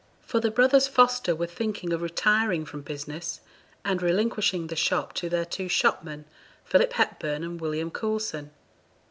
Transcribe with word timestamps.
For 0.21 0.39
the 0.39 0.49
brothers 0.49 0.87
Foster 0.87 1.35
were 1.35 1.45
thinking 1.45 1.93
of 1.93 2.01
retiring 2.01 2.65
from 2.65 2.81
business, 2.81 3.39
and 3.85 4.01
relinquishing 4.01 4.65
the 4.65 4.75
shop 4.75 5.13
to 5.13 5.29
their 5.29 5.45
two 5.45 5.69
shopmen, 5.69 6.25
Philip 6.65 6.93
Hepburn 6.93 7.43
and 7.43 7.61
William 7.61 7.91
Coulson. 7.91 8.49